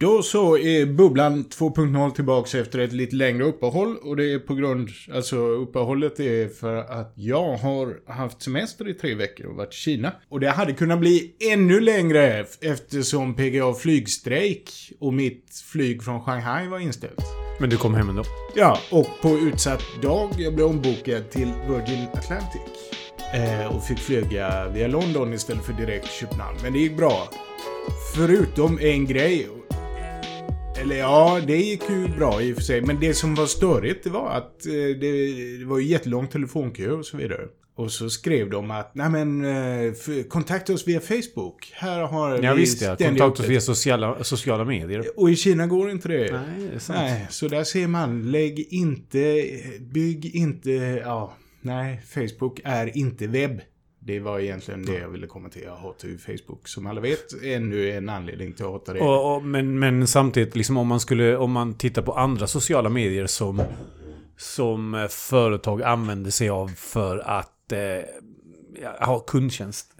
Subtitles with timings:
[0.00, 4.54] Då så är Bubblan 2.0 tillbaks efter ett lite längre uppehåll och det är på
[4.54, 9.74] grund, alltså uppehållet är för att jag har haft semester i tre veckor och varit
[9.74, 10.12] i Kina.
[10.28, 16.68] Och det hade kunnat bli ännu längre eftersom PGA flygstrejk och mitt flyg från Shanghai
[16.68, 17.24] var inställt.
[17.60, 18.22] Men du kom hem ändå?
[18.56, 22.60] Ja, och på utsatt dag jag blev ombokad till Virgin Atlantic.
[23.34, 26.58] Eh, och fick flyga via London istället för direkt Köpenhamn.
[26.62, 27.28] Men det gick bra.
[28.14, 29.48] Förutom en grej.
[30.80, 32.82] Eller ja, det gick ju bra i och för sig.
[32.82, 36.90] Men det som var störigt det var att eh, det, det var ju jättelång telefonkö
[36.90, 37.46] och så vidare.
[37.74, 39.92] Och så skrev de att, nej men, eh,
[40.28, 41.72] kontakta oss via Facebook.
[41.74, 42.94] Här har Ja vi visst ja.
[42.94, 45.04] ständiga Kontakt oss uppdateringar." via sociala, sociala medier.
[45.16, 46.32] Och i Kina går inte det.
[46.32, 46.98] Nej, det är sant.
[46.98, 48.30] Nej, så där ser man.
[48.30, 49.46] Lägg inte,
[49.80, 50.70] bygg inte,
[51.04, 53.60] ja, nej, Facebook är inte webb.
[54.02, 55.26] Det var egentligen det jag ville
[55.82, 59.00] hatar ju Facebook, som alla vet, ännu en anledning till att hata det.
[59.00, 62.88] Och, och, men, men samtidigt, liksom om man skulle, om man tittar på andra sociala
[62.88, 63.62] medier som,
[64.36, 69.94] som eh, företag använder sig av för att eh, ha kundtjänst.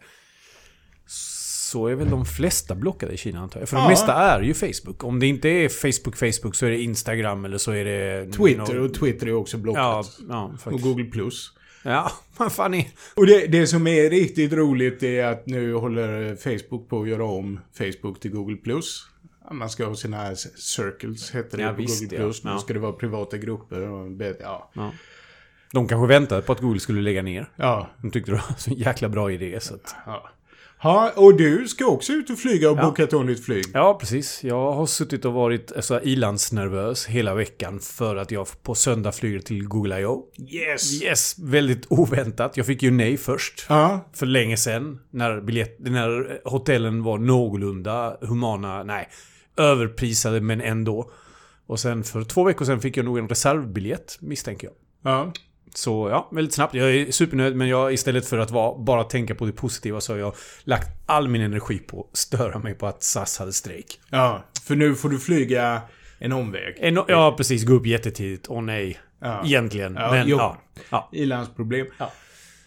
[1.07, 3.69] Så är väl de flesta blockade i Kina antar jag.
[3.69, 3.83] För Ja.
[3.83, 5.05] de mesta är ju Facebook.
[5.05, 8.33] Om det inte är Facebook, Facebook så är det Instagram eller så är det...
[8.33, 10.19] Twitter, och Twitter är också blockat.
[10.29, 10.81] Ja, ja och.
[10.81, 11.05] Google+.
[11.05, 11.53] Plus.
[11.83, 12.87] Ja, vad fan är...
[13.15, 17.25] Och det, det som är riktigt roligt är att nu håller Facebook på att göra
[17.25, 18.57] om Facebook till Google+.
[18.57, 19.07] Plus.
[19.53, 22.17] Man ska ha sina här circles, heter det Ja, på visst, Google+.
[22.17, 22.23] ja.
[22.23, 22.45] Plus.
[22.45, 22.59] Nu Ja.
[22.59, 24.09] ska det vara privata grupper och...
[24.41, 24.71] Ja.
[24.75, 24.93] Ja.
[25.73, 27.51] De kanske väntade på att Google skulle lägga ner.
[27.57, 27.91] ja.
[28.03, 29.95] De tyckte det var så en jäkla bra idé så att...
[30.07, 30.29] Ja.
[30.83, 32.83] Ja, och du ska också ut och flyga och Ja.
[32.85, 33.65] bokat om ditt flyg.
[33.75, 34.45] Ja, precis.
[34.45, 39.39] Jag har suttit och varit alltså, ilandsnervös hela veckan för att jag på söndag flyger
[39.41, 40.25] till Google I.O.
[40.49, 41.03] Yes!
[41.03, 42.57] Yes, väldigt oväntat.
[42.57, 43.67] Jag fick ju nej först.
[43.69, 45.01] Ja, För länge sedan.
[45.11, 48.83] När, biljett, när hotellen var någorlunda humana.
[48.83, 49.09] Nej,
[49.57, 51.11] överprisade men ändå.
[51.67, 54.75] Och sen för två veckor sedan fick jag nog en reservbiljett, misstänker jag.
[55.13, 55.33] ja.
[55.75, 56.75] Så ja, väldigt snabbt.
[56.75, 60.13] Jag är supernöjd men jag istället för att vara, bara tänka på det positiva så
[60.13, 60.35] har jag
[60.65, 64.01] lagt all min energi på att störa mig på att SAS hade strejk.
[64.11, 65.83] Ja, för nu får du flyga
[66.19, 66.75] en omväg.
[66.81, 67.65] En, ja, precis.
[67.65, 68.47] Gå upp jättetidigt.
[68.49, 68.99] Åh nej.
[69.21, 69.43] Ja.
[69.47, 69.95] Egentligen.
[69.95, 70.37] Ja, men jo.
[70.37, 70.59] ja.
[70.91, 71.09] ja.
[71.13, 71.87] Ilandsproblem.
[71.99, 72.13] Ja.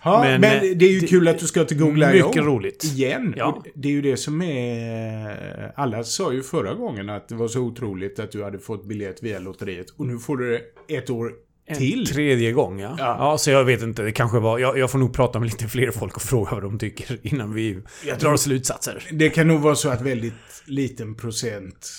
[0.06, 2.14] Ja, men, Men, eh, det är ju det- kul att du ska till Google.
[2.14, 2.84] Mycket roligt.
[2.84, 3.34] Igen.
[3.38, 3.64] Ja.
[3.76, 5.72] Det är ju det som är...
[5.76, 9.24] Alla sa ju förra gången att det var så otroligt att du hade fått biljett
[9.24, 9.90] via lotteriet.
[9.98, 10.50] Och nu får du
[10.88, 11.32] det ett år
[11.66, 12.08] En till.
[12.08, 12.96] tredje gång, ja.
[13.00, 13.16] Ja.
[13.20, 13.38] ja.
[13.38, 14.02] så jag vet inte.
[14.04, 14.60] Det kanske var...
[14.60, 17.54] Jag, jag får nog prata med lite fler folk och fråga vad de tycker innan
[17.54, 19.04] vi Jag drar slutsatser.
[19.12, 20.34] Det kan nog vara så att väldigt
[20.66, 21.90] liten procent...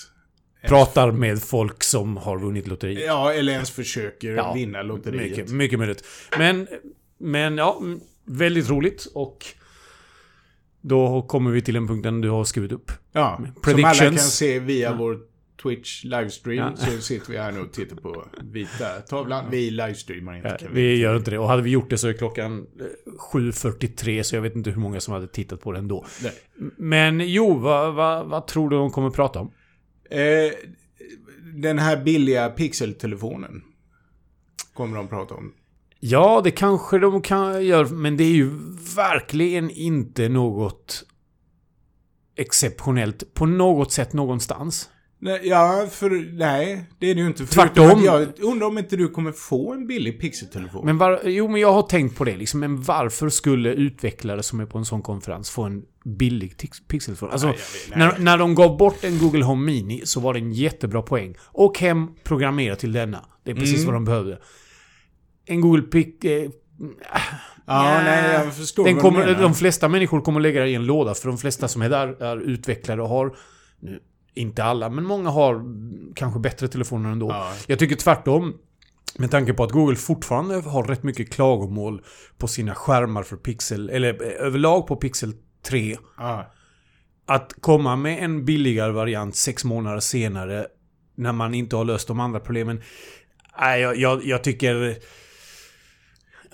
[0.67, 3.05] Pratar med folk som har vunnit lotteriet.
[3.05, 5.21] Ja, eller ens försöker Ja, vinna lotteriet.
[5.29, 6.03] Mycket, mycket möjligt.
[6.37, 6.67] Men,
[7.19, 7.81] men ja,
[8.25, 9.45] väldigt roligt och
[10.81, 12.91] då kommer vi till en punkt där du har skrivit upp.
[13.11, 13.99] Ja, som alla Predictions.
[13.99, 14.95] kan se via Ja.
[14.99, 15.19] vår
[15.63, 16.75] Twitch livestream Ja.
[16.75, 19.45] så sitter vi här nu och tittar på vita tavlan.
[19.51, 20.57] Vi livestreamar inte.
[20.61, 21.39] Ja, vi gör inte det.
[21.39, 22.85] Och hade vi gjort det så är klockan eh,
[23.33, 26.05] 7.43 så jag vet inte hur många som hade tittat på den då.
[26.23, 26.33] Nej.
[26.77, 29.51] Men jo, vad, vad, vad tror du de kommer prata om?
[30.09, 30.19] Eh,
[31.53, 33.63] den här billiga pixeltelefonen
[34.73, 35.53] kommer de prata om.
[35.99, 38.49] Ja, det kanske de kan göra, men det är ju
[38.95, 41.03] verkligen inte något
[42.35, 44.89] exceptionellt på något sätt någonstans.
[45.25, 47.45] Nej, ja, för nej, det är det ju inte.
[47.45, 48.03] Tvärtom.
[48.03, 50.85] Jag undrar om inte du kommer få en billig pixeltelefon.
[50.85, 52.59] Men var, jo, men jag har tänkt på det liksom.
[52.59, 57.29] Men varför skulle utvecklare som är på en sån konferens få en billig pixeltelefon?
[57.31, 58.07] Alltså, Nej, vet- nej.
[58.07, 61.35] när, när de gav bort en Google Home Mini så var det en jättebra poäng.
[61.43, 63.25] Och hem, programmera till denna.
[63.43, 63.85] Det är precis Mm.
[63.85, 64.39] vad de behövde.
[65.45, 66.07] En Google Pic...
[66.23, 66.31] Eh,
[67.65, 69.41] ja, nej, jag förstår den vad kommer, du menar.
[69.41, 72.23] de flesta människor kommer lägga det i en låda, för de flesta som är där
[72.23, 73.35] är utvecklare och har...
[73.79, 73.99] Nu,
[74.35, 75.63] inte alla, men många har
[76.15, 77.29] kanske bättre telefoner ändå.
[77.29, 77.53] Ja.
[77.67, 78.53] Jag tycker tvärtom.
[79.17, 82.01] Med tanke på att Google fortfarande har rätt mycket klagomål
[82.37, 85.33] på sina skärmar för Pixel, eller eh, överlag på Pixel
[85.69, 85.97] 3.
[86.17, 86.51] Ja.
[87.25, 90.67] Att komma med en billigare variant sex månader senare
[91.15, 92.81] när man inte har löst de andra problemen.
[93.59, 94.97] Nej, jag, jag, jag tycker...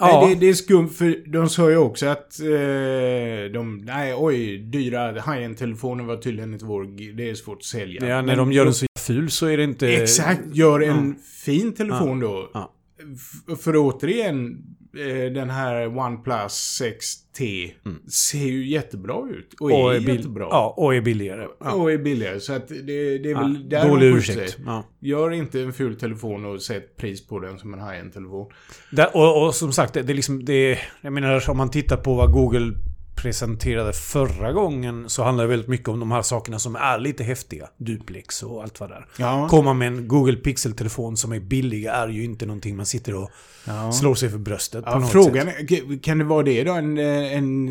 [0.02, 4.14] Ja, Nej, det, det är skumt för de sa ju också att eh, de, nej
[4.18, 8.08] oj, dyra high-end-telefoner var tydligen inte vår, det är svårt att sälja.
[8.08, 9.88] ja, när Men de gör den så ful så är det inte...
[9.88, 12.52] Exakt, gör en fin telefon då.
[12.54, 12.74] Ja.
[13.60, 14.64] För återigen,
[15.34, 17.72] den här OnePlus 6T
[18.10, 19.54] ser ju jättebra ut.
[19.60, 19.86] Och är, Mm.
[19.86, 20.48] Och är, jättebra.
[20.52, 21.48] ja, och är billigare.
[21.60, 21.72] Ja.
[21.72, 22.40] Och är billigare.
[22.40, 22.82] Så att det,
[23.18, 24.58] det är Ja, väl där dålig ursäkt.
[24.66, 24.84] Ja.
[25.00, 28.52] Gör inte en ful telefon och sätt pris på den som en high-end telefon.
[28.92, 30.46] Där, och, och som sagt, det, är liksom...
[30.46, 32.74] Det, jag menar, om man tittar på vad Google
[33.22, 37.24] presenterade förra gången så handlar det väldigt mycket om de här sakerna som är lite
[37.24, 37.68] häftiga.
[37.78, 39.06] Duplex och allt vad det är.
[39.18, 39.48] Ja.
[39.50, 43.30] Komma med en Google Pixel-telefon som är billig är ju inte någonting man sitter och
[43.68, 43.92] Ja.
[43.92, 45.72] slår sig för bröstet på Ja, något frågan sätt.
[45.72, 46.74] är, kan det vara det då?
[46.74, 47.68] En, eh, en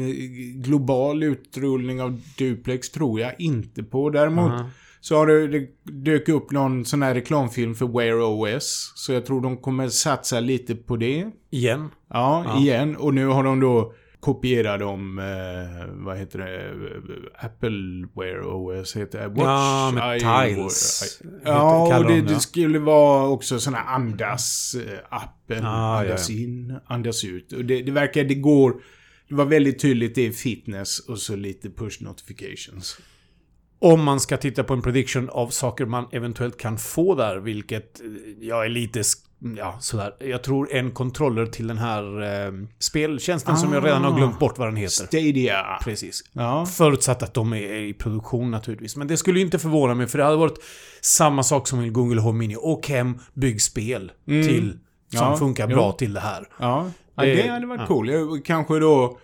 [0.62, 4.11] global utrullning av duplex tror jag inte på.
[4.11, 4.70] Däremot Ja.
[5.00, 8.93] så har det, det dök upp någon sån här reklamfilm för Wear OS.
[8.97, 11.26] Så jag tror de kommer satsa lite på det.
[11.50, 11.88] Igen.
[12.11, 12.61] Ja, Ja.
[12.61, 12.97] igen.
[12.97, 16.75] Och nu har de då kopierat om, eh, vad heter det,
[17.47, 19.29] Apple Wear OS heter det.
[19.29, 21.21] Watch, Ja, med tiles.
[21.45, 22.41] Ja, och de det, det.
[22.41, 25.65] skulle vara också här andas-appen.
[25.65, 26.39] Ah, ja, andas ja.
[26.39, 27.53] in, andas ut.
[27.53, 28.83] Och det, det verkar, det går...
[29.29, 33.01] Det var väldigt tydligt, det är fitness och så lite push notifications.
[33.82, 38.00] Om man ska titta på en prediction av saker man eventuellt kan få där, vilket
[38.00, 38.06] eh,
[38.41, 39.03] jag är lite...
[39.59, 40.12] Ja, sådär.
[40.21, 44.17] Jag tror en controller till den här eh, speltjänsten som jag redan har Ah.
[44.17, 44.91] glömt bort vad den heter.
[45.06, 45.79] Stadia.
[45.85, 46.21] Precis.
[46.32, 46.67] Ja.
[46.67, 48.97] Förutsatt att de är i produktion naturligtvis.
[48.97, 50.59] Men det skulle inte förvåna mig för det hade varit
[51.00, 52.56] samma sak som i Google Home Mini.
[52.56, 54.47] Åk hem, bygg spel Mm.
[54.49, 54.79] till
[55.15, 55.76] som Ja, funkar jo.
[55.76, 56.49] bra till det här.
[56.59, 57.87] Ja, ja Det- det hade varit ja.
[57.87, 58.09] cool.
[58.11, 59.19] Jag- Kanske då...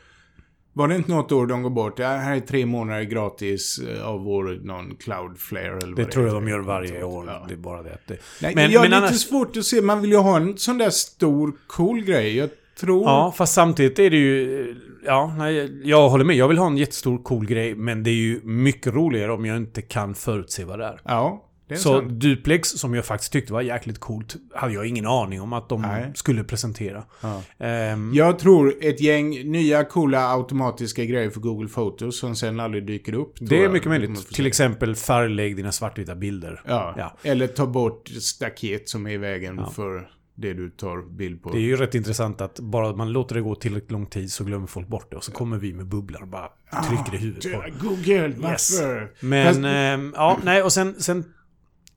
[0.76, 1.96] Var det inte något år de går bort?
[1.96, 6.26] Det här är tre månader gratis eh, av vår någon Cloudflare eller vad Det tror
[6.26, 7.24] jag de gör varje år.
[7.28, 7.44] Ja.
[7.48, 8.16] Det är bara det att det...
[8.42, 9.80] Nej, Men- jag men lite annars- svårt att se.
[9.82, 12.36] Man vill ju ha en sån där stor cool grej.
[12.36, 12.50] Jag
[12.80, 13.04] tror...
[13.04, 14.74] Ja, fast samtidigt är det ju...
[15.04, 16.36] Ja, nej, jag håller med.
[16.36, 17.74] Jag vill ha en jättestor cool grej.
[17.74, 21.00] Men det är ju mycket roligare om jag inte kan förutse vad det är.
[21.04, 22.08] Ja, det är Så sant.
[22.20, 25.82] Duplex, som jag faktiskt tyckte var jäkligt coolt, hade jag ingen aning om att de
[25.82, 26.10] Nej.
[26.14, 27.04] skulle presentera.
[27.20, 27.42] Ja.
[27.58, 32.86] Ehm, Jag tror ett gäng nya coola automatiska grejer för Google Photos som sen aldrig
[32.86, 33.34] dyker upp.
[33.40, 34.28] det är mycket möjligt.
[34.34, 36.60] Till exempel färglägg dina svartvita bilder.
[36.66, 36.94] Ja.
[36.98, 37.16] Ja.
[37.22, 39.70] Eller ta bort staket som är i vägen Ja.
[39.70, 40.08] för
[40.38, 41.50] det du tar bild på.
[41.50, 44.44] Det är ju rätt intressant att bara man låter det gå tillräckligt lång tid så
[44.44, 45.16] glömmer folk bort det.
[45.16, 46.48] Och så kommer vi med bubblar och bara
[46.88, 47.66] trycker i huvudet på Ah.
[47.82, 48.38] Google, Yes.
[48.80, 49.12] varför?
[49.20, 51.24] Men, Fast- ehm, ja, nej, och sen, sen...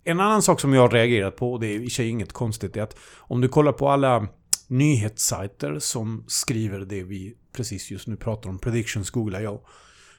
[0.10, 2.78] En annan sak som jag har reagerat på, och det är i sig inget konstigt,
[2.78, 4.28] är att om du kollar på alla
[4.68, 9.60] nyhetssajter som skriver det vi precis just nu pratar om, predictions googlar jag,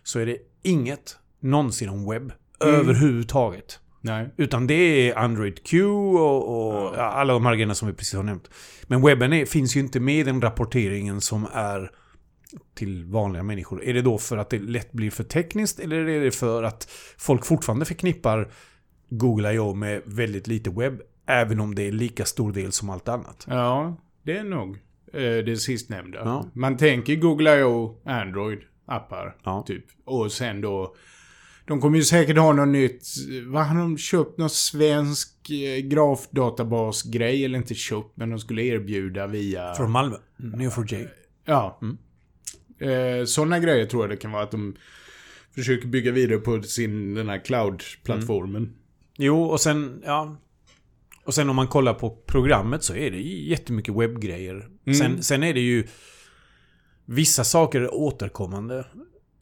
[0.03, 2.33] så är det inget någonsin om webb
[2.65, 2.75] Mm.
[2.75, 3.81] överhuvudtaget.
[4.01, 4.29] Nej.
[4.37, 8.15] Utan det är Android Q och, och ja, alla de här grejerna som vi precis
[8.15, 8.51] har nämnt.
[8.87, 11.91] Men webben är, finns ju inte med i den rapporteringen som är
[12.75, 13.85] till vanliga människor.
[13.85, 16.89] Är det då för att det lätt blir för tekniskt eller är det för att
[17.19, 18.53] folk fortfarande förknippar
[19.11, 19.75] Google I.O.
[19.75, 21.01] med väldigt lite webb?
[21.27, 23.47] Även om det är lika stor del som allt annat.
[23.49, 24.77] Ja, det är nog
[25.13, 26.19] eh, det sistnämnda.
[26.19, 26.47] Ja.
[26.55, 28.01] Man tänker Google I.O.
[28.05, 29.37] Android-appar.
[29.45, 29.65] Ja.
[29.67, 29.85] Typ.
[30.05, 30.95] Och sen då...
[31.67, 33.03] De kommer ju säkert ha något nytt...
[33.47, 34.39] Vad har de köpt?
[34.39, 37.45] Någon svensk eh, grafdatabasgrej?
[37.45, 39.75] Eller inte köpt, men de skulle erbjuda via...
[39.75, 40.17] Från Malmö.
[40.37, 41.09] Neo4j.
[41.45, 41.79] Ja.
[41.83, 41.99] Mm.
[42.79, 44.77] Eh, Sådana grejer tror jag det kan vara att de
[45.55, 48.73] försöker bygga vidare på sin, den här cloud-plattformen.
[49.23, 50.37] Jo, och sen, ja.
[51.25, 54.55] Och sen om man kollar på programmet så är det jättemycket webbgrejer.
[54.87, 54.95] Mm.
[54.99, 55.87] Sen, sen är det ju...
[57.05, 58.87] Vissa saker är återkommande.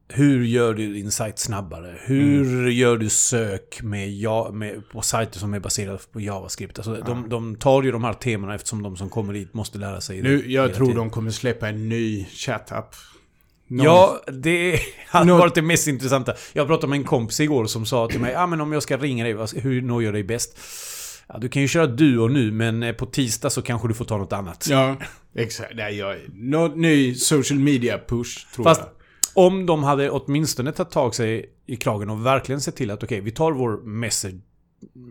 [0.08, 1.98] Hur gör du din sajt snabbare?
[2.00, 2.70] Hur Mm.
[2.72, 6.78] gör du sök med, ja, med, på sajter som är baserade på JavaScript?
[6.78, 10.00] Alltså, de, de tar ju de här temana eftersom de som kommer dit måste lära
[10.00, 10.28] sig det.
[10.28, 10.98] Nu, jag hela tror tiden.
[10.98, 12.94] de kommer släppa en ny chattapp.
[13.68, 16.34] Någon- Ja, det hade Nå- varit det mest intressanta.
[16.52, 18.82] Jag pratade med en kompis igår som sa till mig, ja ah, men om jag
[18.82, 20.58] ska ringa dig, hur når jag dig bäst?
[21.28, 24.04] Ja, du kan ju köra Duo nu, men eh, på tisdag så kanske du får
[24.04, 24.66] ta något annat.
[24.70, 24.96] Ja,
[25.34, 25.72] exakt.
[25.74, 29.44] Nej, jag, något ny social media push, tror Fast jag.
[29.44, 33.20] om de hade åtminstone tagit tag sig i kragen och verkligen sett till att okej,
[33.20, 34.34] vi tar vår message,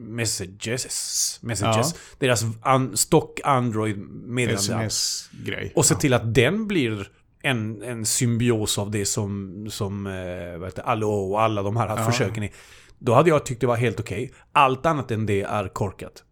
[0.07, 5.71] messages, messages deras an, stock Android meddelande SMS-grej.
[5.75, 5.99] och se ja.
[5.99, 7.09] till att den blir
[7.49, 11.97] en, en symbios av det som, som eh, Allo och alla de här Ja.
[12.11, 12.51] försöken är.
[12.99, 14.31] Då hade jag tyckt det var helt okej.
[14.51, 16.23] Allt annat än det är korkat.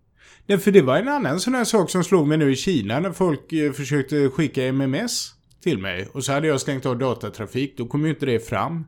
[0.48, 3.00] Nej, för det var en annan sån här sak som slog mig nu i Kina
[3.00, 5.32] när folk eh, försökte skicka MMS
[5.64, 6.10] till mig.
[6.14, 7.78] Och så hade jag stängt av datatrafik.
[7.78, 8.86] Då kom ju inte det fram.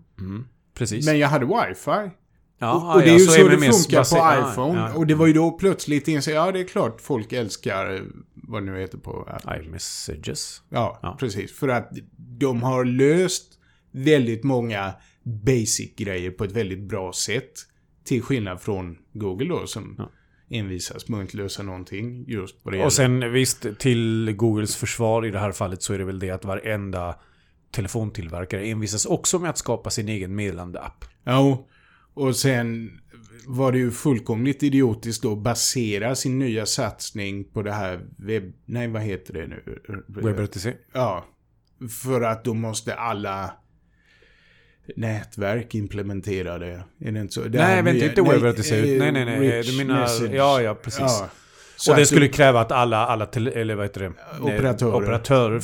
[0.77, 1.05] Precis.
[1.05, 2.11] Men jag hade wifi.
[2.59, 4.79] ja, och, och det är ju ja, så, det funkar på ja, iPhone.
[4.79, 4.93] ja.
[4.93, 8.01] Och det var ju då plötsligt inse, ja det är klart folk älskar
[8.47, 9.63] vad det nu heter på Apple.
[9.65, 10.61] iMessages.
[10.69, 11.17] Ja, Ja.
[11.19, 11.51] precis.
[11.59, 13.59] För att de har löst
[13.91, 17.53] väldigt många basic-grejer på ett väldigt bra sätt.
[18.03, 20.11] Till skillnad från Google då som Ja.
[20.49, 22.85] envisas med att inte lösa någonting just vad det gäller.
[22.85, 26.29] Och sen visst, till Googles försvar i det här fallet så är det väl det
[26.31, 27.15] att varenda
[27.71, 31.05] telefontillverkare envisas också med att skapa sin egen meddelande-app.
[31.23, 31.67] Ja,
[32.13, 32.99] och sen
[33.45, 38.53] var det ju fullkomligt idiotiskt att basera sin nya satsning på det här webb...
[38.65, 39.79] Nej, vad heter det nu?
[40.07, 40.73] WebRTC.
[40.93, 41.25] Ja.
[42.03, 43.51] För att då måste alla
[44.95, 46.83] nätverk implementerade.
[46.99, 47.41] Är det inte så?
[47.43, 48.21] Det Nej, nya- inte
[48.57, 48.99] det ser eh.
[48.99, 49.63] Nej, nej, nej.
[49.63, 50.01] Du menar...
[50.01, 50.33] message.
[50.33, 50.99] Ja, ja, precis.
[50.99, 51.29] Ja.
[51.89, 54.11] Och det skulle du- kräva att alla, alla tele, eller vad heter det?
[54.41, 54.95] Operatörer.
[54.95, 55.61] operatörer.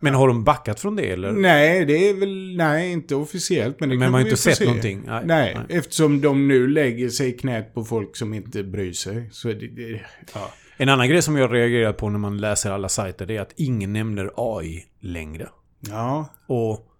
[0.00, 1.32] Men har de backat från det eller?
[1.32, 2.56] Nej, det är väl...
[2.56, 3.80] Nej, inte officiellt.
[3.80, 4.64] Men det Men man har inte sett se.
[4.64, 5.02] någonting.
[5.06, 5.78] Nej, Nej, nej.
[5.78, 9.28] eftersom de nu lägger sig i knät på folk som inte bryr sig.
[9.32, 10.00] Så det, det,
[10.34, 10.52] ja.
[10.76, 13.52] En annan grej som jag reagerar på när man läser alla sajter det är att
[13.56, 15.48] ingen nämner AI längre.
[15.80, 16.92] ja, Och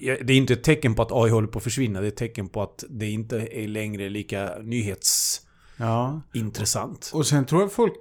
[0.00, 2.00] det är inte ett tecken på att AI håller på att försvinna.
[2.00, 5.43] Det är ett tecken på att det inte är längre lika nyhetsintressant.
[5.76, 6.22] Ja.
[7.12, 7.94] Och sen tror jag folk...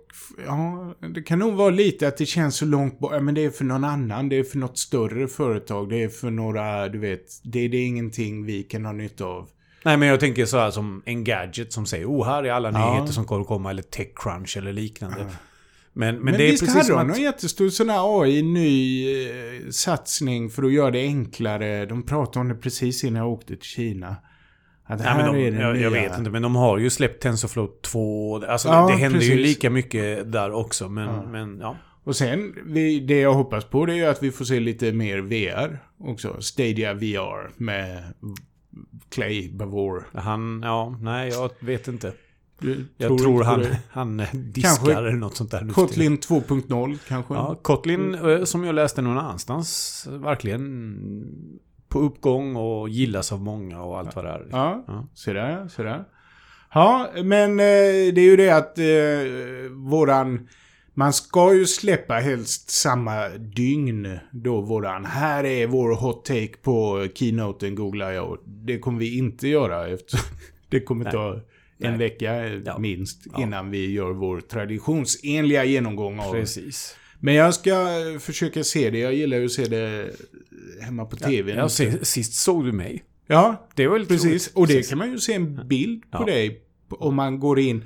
[0.45, 3.11] Ja, det kan nog vara lite att det känns så långt bort.
[3.13, 4.29] Ja, men det är för någon annan.
[4.29, 5.89] Det är för något större företag.
[5.89, 7.25] Det är för några, du vet.
[7.43, 9.49] Det, det är ingenting vi kan ha nytta av.
[9.85, 12.71] Nej, men jag tänker så här som en gadget som säger oh, här är alla
[12.71, 12.93] Ja.
[12.93, 13.69] nyheter som kommer komma.
[13.69, 15.17] Eller Techcrunch eller liknande.
[15.17, 19.69] Men, men, Men, det är visst precis hade de någon jättestor sån här AI-ny eh,
[19.69, 21.85] satsning för att göra det enklare.
[21.85, 24.15] De pratade om det precis innan jag åkte till Kina.
[24.85, 27.23] Att Nej, här men de, är jag, jag vet inte, men de har ju släppt
[27.23, 28.35] TensorFlow 2.
[28.45, 29.47] Alltså Ja, det, det händer ju precis.
[29.47, 30.89] lika mycket där också.
[30.89, 31.15] Men Ja.
[31.23, 31.29] ja.
[31.29, 31.75] men, ja.
[32.03, 34.91] Och sen, vi, det jag hoppas på det är ju att vi får se lite
[34.91, 36.41] mer VR också.
[36.41, 38.03] Stadia VR med
[39.09, 40.07] Clay Bavor.
[40.13, 42.13] Han, ja, nej jag vet inte.
[42.59, 45.69] Du Jag tror på han, han diskar Kanske eller något sånt där.
[45.73, 47.33] Kotlin 2.0 kanske?
[47.33, 50.07] Ja, Kotlin eh, som jag läste någon annanstans.
[50.09, 50.61] Verkligen
[51.93, 54.47] på uppgång och gillas av många och allt vad det är.
[54.51, 55.07] Ja, Ja.
[55.13, 56.03] så där, så där.
[56.73, 57.65] Ja, men eh,
[58.13, 58.85] det är ju det att eh,
[59.71, 60.47] våran...
[60.95, 65.05] Man ska ju släppa helst samma dygn då våran...
[65.05, 68.29] Här är vår hot take på keynoten googlar jag.
[68.31, 70.35] Och Det kommer vi inte göra eftersom
[70.69, 71.13] det kommer Nej.
[71.13, 71.41] ta en
[71.77, 71.97] Nej.
[71.97, 72.77] vecka Ja.
[72.77, 73.41] minst Ja.
[73.43, 76.31] innan vi gör vår traditionsenliga genomgång av...
[76.31, 76.95] Precis.
[77.25, 77.87] Men jag ska
[78.19, 78.97] försöka se det.
[78.99, 80.09] Jag gillar ju att se det
[80.81, 81.53] hemma på TV.
[81.55, 81.69] Ja,
[82.03, 83.03] sist såg du mig.
[83.27, 84.51] Ja, Det var Precis, roligt.
[84.57, 86.25] och det kan man ju se en bild på Ja.
[86.25, 87.83] dig om man går in.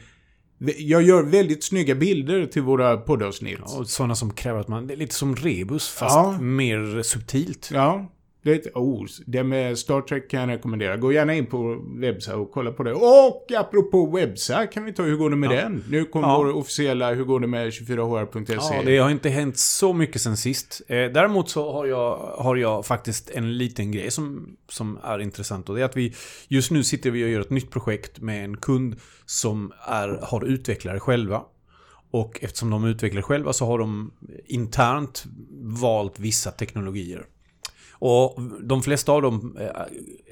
[0.77, 3.59] Jag gör väldigt snygga bilder till våra poddavsnitt.
[3.65, 4.87] Ja, och sådana som kräver att man...
[4.87, 6.37] Det är lite som rebus fast Ja.
[6.41, 7.69] mer subtilt.
[7.73, 8.11] Ja,
[8.47, 10.97] det, är ett- oh, det med Star Trek kan jag rekommendera.
[10.97, 12.93] Gå gärna in på Websa och kolla på det.
[12.93, 15.55] Och apropå Websa kan vi ta hur går det med Ja.
[15.55, 15.83] den?
[15.89, 16.37] Nu kommer Ja.
[16.37, 18.53] vår officiella hur går det med 24hr.se.
[18.75, 20.81] Ja, det har inte hänt så mycket sen sist.
[20.87, 25.69] Eh, däremot så har jag, har jag faktiskt en liten grej som, som är intressant.
[25.69, 26.13] Och det är att vi
[26.47, 30.45] just nu sitter vi och gör ett nytt projekt med en kund som är, har
[30.45, 31.41] utvecklare själva.
[32.11, 34.11] Och eftersom de utvecklar själva så har de
[34.45, 35.25] internt
[35.61, 37.25] valt vissa teknologier.
[37.99, 39.65] Och de flesta av dem eh,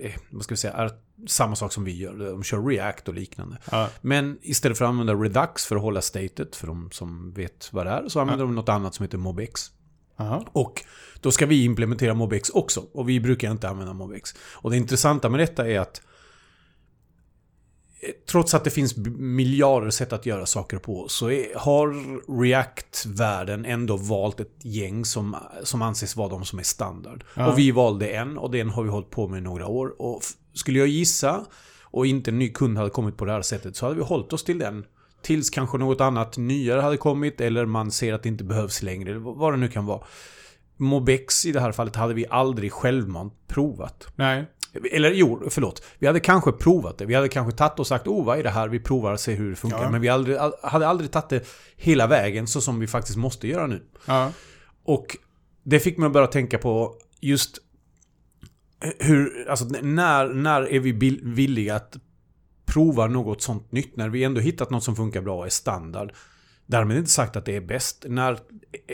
[0.06, 0.92] eh, vad ska vi säga, är
[1.28, 2.14] samma sak som vi gör.
[2.14, 3.58] De kör React och liknande.
[3.72, 3.90] Ja.
[4.02, 7.86] Men istället för att använda Redux för att hålla statet, för de som vet vad
[7.86, 9.72] det är, så använder de något annat som heter MobX.
[10.18, 10.46] Aha.
[10.52, 10.84] Och
[11.22, 12.86] då ska vi implementera MobX också.
[12.94, 14.36] Och vi brukar inte använda MobX.
[14.54, 16.02] Och det intressanta med detta är att
[18.30, 21.88] Trots att det finns miljarder sätt att göra saker på så är, har
[22.42, 27.24] React-världen ändå valt ett gäng som, som anses vara de som är standard.
[27.34, 27.52] Ja.
[27.52, 30.02] Och vi valde en och den har vi hållit på med i några år.
[30.02, 30.22] Och
[30.54, 31.46] skulle jag gissa
[31.82, 34.34] och inte en ny kund hade kommit på det här sättet så hade vi hållit
[34.34, 34.86] oss till den.
[35.22, 39.20] Tills kanske något annat nyare hade kommit eller man ser att det inte behövs längre.
[39.20, 40.02] Vad det nu kan vara.
[40.78, 44.08] Mobex i det här fallet hade vi aldrig självmant provat.
[44.16, 44.46] Nej.
[44.92, 45.84] Eller jo, förlåt.
[46.00, 47.06] Vi hade kanske provat det.
[47.06, 48.68] Vi hade kanske tagit och sagt oh vad är det här?
[48.68, 49.84] Vi provar och ser hur det funkar.
[49.84, 49.90] Ja.
[49.92, 53.68] Men vi aldrig, hade aldrig tagit det hela vägen så som vi faktiskt måste göra
[53.68, 53.84] nu.
[54.06, 54.32] Ja.
[54.84, 55.18] Och
[55.64, 57.58] det fick mig att börja tänka på just
[59.00, 61.98] hur, alltså när, när är vi villiga att
[62.66, 63.96] prova något sånt nytt?
[63.96, 66.14] När vi ändå hittat något som funkar bra och är standard.
[66.68, 68.06] Därmed inte sagt att det är bäst.
[68.08, 68.38] När eh,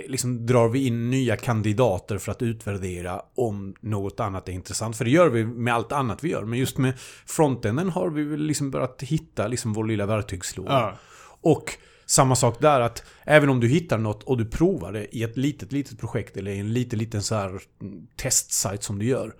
[0.07, 4.97] liksom, drar vi in nya kandidater för att utvärdera om något annat är intressant?
[4.97, 6.43] För det gör vi med allt annat vi gör.
[6.43, 10.71] Men just med frontenden har vi väl liksom börjat hitta liksom vår lilla verktygslåda.
[10.71, 10.97] Ja.
[11.41, 15.23] Och samma sak där att även om du hittar något och du provar det i
[15.23, 17.49] ett litet, litet projekt eller i en liten, liten så här
[17.81, 19.33] mm, testsite som du gör.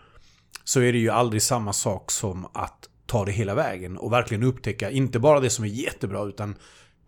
[0.64, 4.44] Så är det ju aldrig samma sak som att ta det hela vägen och verkligen
[4.44, 6.56] upptäcka, inte bara det som är jättebra utan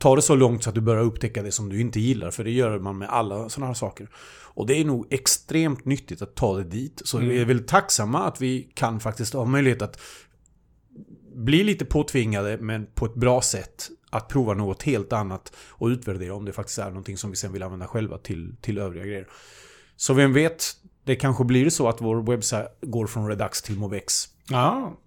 [0.04, 2.32] ta det så långt så att du börjar upptäcka det som du inte gillar.
[2.32, 4.10] För det gör man med alla sådana här saker.
[4.56, 7.02] Och det är nog extremt nyttigt att ta det dit.
[7.06, 10.00] Så vi är väldigt tacksamma att vi kan faktiskt ha möjlighet att
[11.36, 16.36] bli lite påtvingade men på ett bra sätt att prova något helt annat och utvärdera
[16.36, 19.28] om det faktiskt är någonting som vi sen vill använda själva till, till övriga grejer.
[19.96, 20.66] Så vem vet,
[21.04, 24.30] det kanske blir så att vår webbsida går från Redux till Movex.
[24.50, 24.98] ja.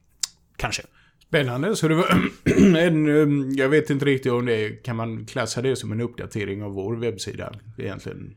[0.57, 0.83] Kanske.
[1.29, 1.77] Spännande.
[1.77, 2.07] Så det var
[2.79, 6.63] en, um, jag vet inte riktigt om det kan man klassa det som en uppdatering
[6.63, 8.35] av vår webbsida egentligen.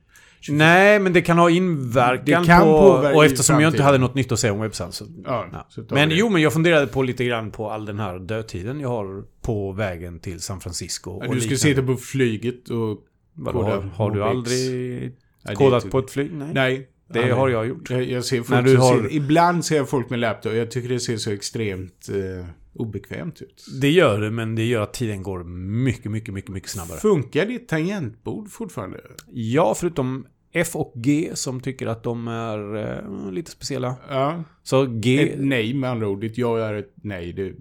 [0.50, 2.70] Nej, men det kan ha inverkan Det kan på...
[3.16, 5.06] Och eftersom jag inte hade något nytt att säga om webbsal så...
[5.26, 5.66] Ja, Ja.
[5.70, 6.16] så Men det.
[6.16, 9.72] jo, men jag funderade på lite grann på all den här dödtiden jag har på
[9.72, 11.22] vägen till San Francisco.
[11.26, 13.00] Ja, du ska sitta på flyget och...
[13.34, 15.12] Vadå, har, har du aldrig
[15.56, 16.32] kodat på ett flyg?
[16.34, 16.48] Nej.
[16.54, 16.88] Nej.
[17.14, 17.90] Det Ja, har jag gjort.
[17.90, 20.54] Jag, jag ser folk När du har- ser, Ibland ser jag folk med laptop.
[20.54, 23.66] Jag tycker det ser så extremt eh, obekvämt ut.
[23.82, 27.00] Det gör det, men det gör att tiden går mycket, mycket, mycket, mycket snabbare.
[27.00, 29.02] Funkar ditt tangentbord fortfarande?
[29.32, 33.96] Ja, förutom F och G som tycker att de är eh, lite speciella.
[34.10, 34.44] Ja.
[34.64, 35.30] Så G...
[35.30, 36.22] Ett nej med andra ord.
[36.22, 37.34] Ditt ja är ett nej.
[37.34, 37.54] Det,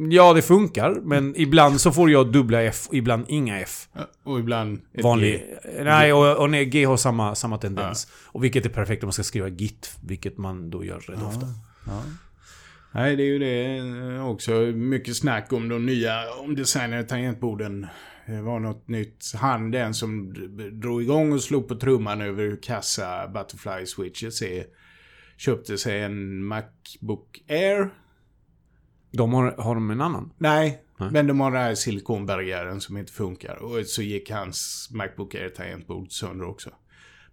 [0.00, 1.00] Ja, det funkar.
[1.02, 3.88] Men ibland så får jag dubbla F och ibland inga F.
[4.22, 5.32] och ibland ett Vanlig...
[5.32, 5.44] G.
[5.84, 8.06] Nej, och, och nej, G har samma, samma tendens.
[8.12, 9.96] Och vilket är perfekt om man ska skriva Git.
[10.06, 11.46] Vilket man då gör rätt ofta.
[11.86, 12.02] Ja.
[12.98, 14.52] Nej, det är ju det eh, också.
[14.74, 17.86] Mycket snack om de nya omdesignade tangentborden.
[18.26, 19.32] Det var något nytt.
[19.34, 20.34] Han den som
[20.80, 24.64] drog igång och slog på trumman över hur kassa Butterfly Switches är.
[25.36, 27.90] Köpte sig en Macbook Air.
[29.12, 30.32] De har, har de en annan?
[30.38, 31.10] Nej, Nej.
[31.12, 33.62] men de har den här silikonbarriären som inte funkar.
[33.62, 36.70] Och så gick hans Macbook Air tangentbord sönder också.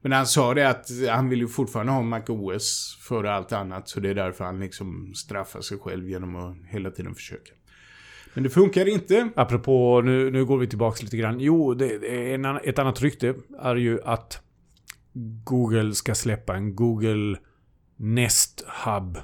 [0.06, 3.90] Men han sa det att han vill ju fortfarande ha Mac OS före allt annat.
[3.90, 7.52] Så det är därför han liksom straffar sig själv genom att hela tiden försöka.
[8.34, 9.30] Men det funkar inte.
[9.36, 11.40] Apropå, nu, nu går vi tillbaka lite grann.
[11.40, 14.42] Jo, det, det är en, ett annat rykte är ju att
[15.44, 17.38] Google ska släppa en Google
[17.98, 19.18] Nest Hub.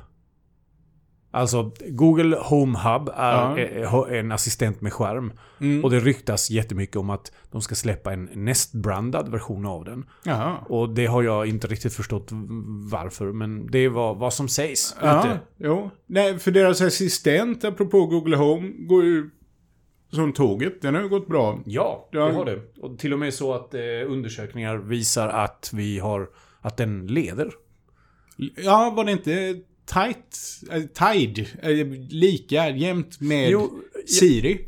[1.34, 4.08] Alltså, Google Home Hub är Ja.
[4.08, 5.34] är en assistent med skärm.
[5.60, 5.84] Mm.
[5.84, 10.06] Och det ryktas jättemycket om att de ska släppa en Nest-brandad version av den.
[10.24, 10.58] Jaha.
[10.70, 12.30] Och det har jag inte riktigt förstått
[12.92, 15.90] varför, men det är vad, vad som sägs Ja, jo.
[16.06, 19.30] Nej, för deras assistent, apropå Google Home, går ju
[20.12, 20.82] som tåget.
[20.82, 21.60] Den har ju gått bra.
[21.66, 22.26] Ja, Ja.
[22.26, 22.60] det har det.
[22.82, 26.30] Och till och med så att eh, undersökningar visar att vi har...
[26.62, 27.52] Att den leder.
[28.56, 29.56] Ja, var det inte
[29.94, 30.38] tight,
[30.72, 33.72] äh, Tide, äh, lika jämnt med Jo,
[34.08, 34.68] Siri?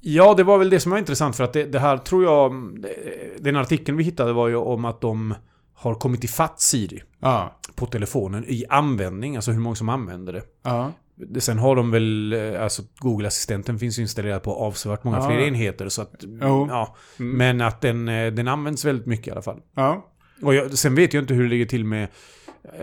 [0.00, 2.52] Ja, det var väl det som var intressant för att det, det här tror jag...
[2.84, 2.90] eh,
[3.38, 5.34] Den artikeln vi hittade var ju om att de
[5.74, 7.60] har kommit ifatt Siri Ja.
[7.74, 10.42] på telefonen i användning, alltså hur många som använder det.
[10.62, 10.92] Ja.
[11.38, 15.28] Sen har de väl, eh, alltså Google-assistenten finns ju installerad på avsevärt många Ja.
[15.28, 16.14] fler enheter så att...
[16.40, 16.96] Ja.
[17.18, 17.36] Mm.
[17.36, 19.60] Men att den, eh, den används väldigt mycket i alla fall.
[19.76, 20.06] Ja.
[20.42, 22.08] Och jag, sen vet jag inte hur det ligger till med eh,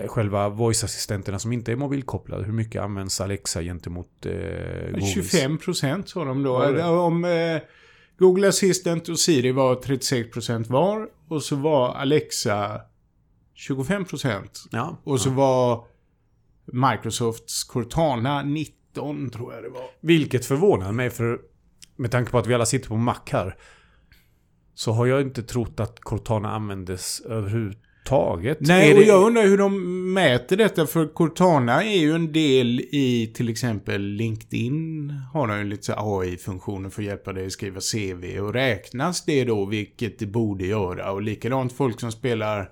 [0.07, 2.43] själva voice-assistenterna som inte är mobilkopplade.
[2.43, 4.31] Hur mycket används Alexa gentemot eh,
[4.85, 5.13] Googles?
[5.13, 6.71] 25 procent sa de då.
[6.71, 6.83] Det?
[6.83, 7.61] Om eh,
[8.17, 11.07] Google Assistant och Siri var 36 procent var.
[11.27, 12.81] Och så var Alexa
[13.53, 14.63] 25 procent.
[14.71, 15.01] Ja.
[15.03, 15.85] Och så var
[16.65, 19.83] Microsofts Cortana 19 tror jag det var.
[20.01, 21.39] Vilket förvånar mig för
[21.95, 23.57] med tanke på att vi alla sitter på Mac här.
[24.73, 27.90] Så har jag inte trott att Cortana användes överhuvudtaget.
[28.67, 30.85] Nej, Är och det- jag undrar hur de mäter detta.
[30.87, 35.09] För Cortana är ju en del i till exempel LinkedIn.
[35.33, 38.39] Har de ju lite AI-funktioner för att hjälpa dig att skriva CV.
[38.39, 41.11] Och räknas det då, vilket det borde göra.
[41.11, 42.69] Och likadant folk som spelar,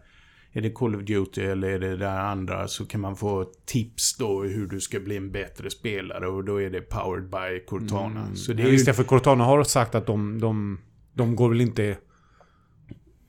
[0.53, 4.17] är det Call of Duty eller är det där andra, så kan man få tips
[4.17, 6.27] då hur du ska bli en bättre spelare.
[6.27, 8.35] Och då är det powered by Cortana.
[8.35, 8.77] Så det är Ja, ju...
[8.77, 10.79] Det, för Cortana har sagt att de, de,
[11.13, 11.97] de går väl inte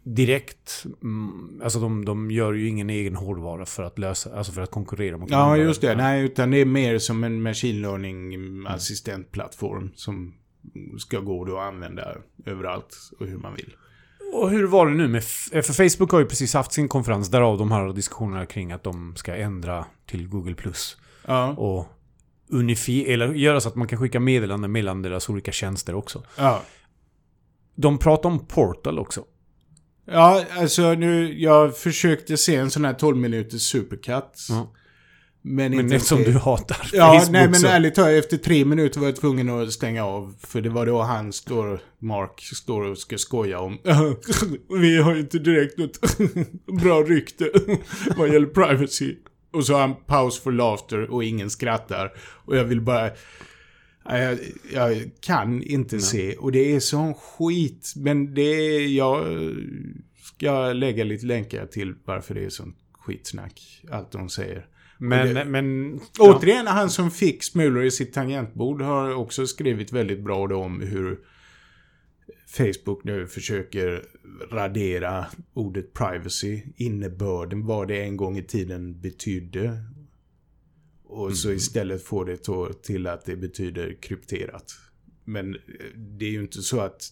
[0.02, 0.84] direkt...
[1.02, 4.70] Mm, alltså de, de gör ju ingen egen hårdvara för att lösa, alltså för att
[4.70, 5.94] konkurrera mot Ja, just det.
[5.94, 8.36] Nej, utan det är mer som en machine learning
[8.66, 10.34] assistentplattform som
[10.98, 13.74] ska gå då att använda överallt och hur man vill.
[14.32, 15.18] Och hur var det nu med...
[15.18, 18.82] F- För Facebook har ju precis haft sin konferens, därav de här diskussionerna kring att
[18.82, 20.54] de ska ändra till Google+.
[21.26, 21.48] Ja.
[21.52, 21.86] Och
[22.48, 26.22] unifiera, eller göra så att man kan skicka meddelanden mellan deras olika tjänster också.
[26.36, 26.62] Ja.
[27.74, 29.24] De pratar om Portal också.
[30.10, 34.46] Ja, alltså nu, jag försökte se en sån här 12 minuters supercut.
[34.48, 34.72] Ja.
[35.42, 36.24] Men, Men inte fler.
[36.24, 37.66] du hatar Ja, Facebook nej men så...
[37.66, 40.34] ärligt talat, efter tre minuter var jag tvungen att stänga av.
[40.40, 43.78] För det var då han står, Mark, står och ska skoja om.
[44.80, 45.98] Vi har ju inte direkt något
[46.82, 47.50] bra rykte
[48.16, 49.16] vad gäller privacy.
[49.52, 52.12] Och så har han paus for laughter och ingen skrattar.
[52.44, 53.10] Och jag vill bara...
[54.10, 56.36] Nej, Jag, jag kan inte se.
[56.36, 57.92] Och det är sån skit.
[57.96, 58.86] Men det är...
[58.88, 59.24] Jag
[60.22, 63.84] ska lägga lite länkar till varför det är sånt skitsnack.
[63.90, 64.66] Allt de säger.
[64.98, 65.92] Men, det- men...
[66.18, 66.34] ja.
[66.36, 71.18] Återigen, han som fick smulor i sitt tangentbord har också skrivit väldigt bra om hur
[72.46, 74.04] Facebook nu försöker
[74.52, 79.78] radera ordet privacy, innebörden, vad det en gång i tiden betydde.
[81.10, 84.64] Och så istället får det till att det betyder krypterat.
[85.24, 85.60] Men eh,
[85.96, 87.10] det är ju inte så att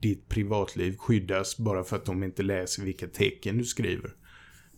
[0.00, 4.10] ditt privatliv skyddas bara för att de inte läser vilka tecken du skriver.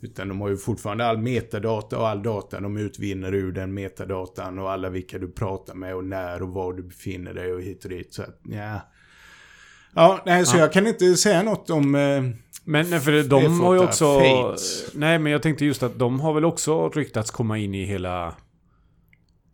[0.02, 4.58] Utan de har ju fortfarande all metadata och all data de utvinner ur den metadatan
[4.58, 7.84] och alla vilka du pratar med och när och var du befinner dig och hit
[7.84, 8.14] och dit.
[8.14, 8.80] Så att, ja.
[9.94, 10.60] Ja, nej, så Ja.
[10.60, 11.94] jag kan inte säga något om...
[11.94, 12.22] Eh,
[12.64, 14.20] Men nej, för de har ju också...
[14.20, 14.90] Fates.
[14.94, 18.34] Nej, men jag tänkte just att de har väl också ryktats komma in i hela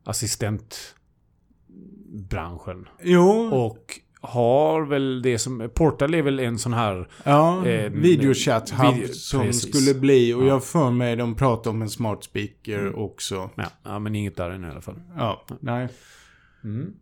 [0.07, 2.89] assistentbranschen.
[3.03, 5.71] jo, Och har väl det som...
[5.75, 7.09] Portal är väl en sån här...
[7.25, 9.69] ja, eh, videochatt video- som precis.
[9.77, 10.35] skulle bli.
[10.35, 10.47] Och Ja.
[10.47, 12.95] jag för mig de pratar om en smart speaker Mm.
[12.95, 13.51] också.
[13.55, 15.01] Ja, ja, men inget där ännu i alla fall.
[15.17, 15.89] Ja, nej.
[16.65, 16.93] Mm.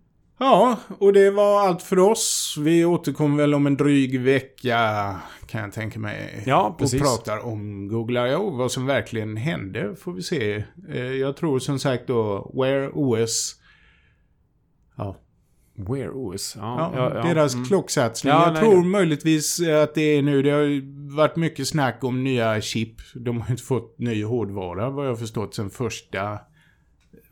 [0.44, 2.56] Ja, och det var allt för oss.
[2.60, 4.80] Vi återkommer väl om en dryg vecka,
[5.46, 6.42] kan jag tänka mig.
[6.46, 7.00] Ja, precis.
[7.00, 8.50] Och pratar om Google I.O.
[8.56, 10.64] Vad som verkligen hände, får vi se.
[10.92, 13.54] Eh, Jag tror som sagt då, Wear OS.
[14.96, 15.16] Ja,
[15.76, 16.56] Wear OS.
[16.58, 17.66] ja, Ja, ja, deras Mm.
[17.66, 18.32] klocksatsning.
[18.32, 20.42] Ja, jag nej, tror det- möjligtvis att det är nu.
[20.42, 20.82] Det har ju
[21.16, 22.96] varit mycket snack om nya chip.
[23.14, 26.38] De har inte fått ny hårdvara, vad jag förstått, sen första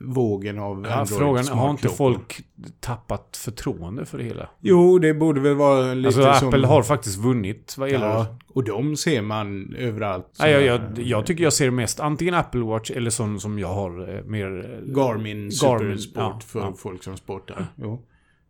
[0.05, 2.41] vågen av Ja, frågan har inte folk
[2.81, 4.49] tappat förtroende för det hela?
[4.61, 6.49] Jo, det borde väl vara lite Alltså som...
[6.49, 8.07] Apple har faktiskt vunnit vad gäller...
[8.07, 10.37] Ja, och de ser man överallt.
[10.39, 13.69] Nej, jag, jag, jag tycker jag ser mest antingen Apple Watch eller sån som jag
[13.75, 14.47] har eh, mer...
[14.47, 16.75] eh, Garmin Garmin, Supersport ja, för ja.
[16.79, 17.67] folk som sportar.
[17.77, 18.03] Jo.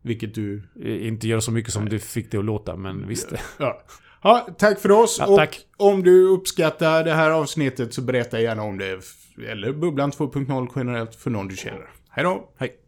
[0.02, 0.62] Vilket du...
[0.84, 3.32] eh, Inte gör så mycket som det fick det att låta, men visst.
[3.58, 3.82] Ja.
[4.22, 5.16] ja, tack för oss.
[5.20, 5.60] Ja, och tack.
[5.76, 9.00] om du uppskattar det här avsnittet så berätta gärna om det.
[9.38, 11.90] Eller Bubblan 2.0 generellt för någon du känner.
[12.10, 12.48] Hej då!
[12.56, 12.81] Hej.